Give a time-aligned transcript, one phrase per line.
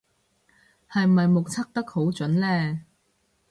[0.91, 2.85] 係咪目測得好準呢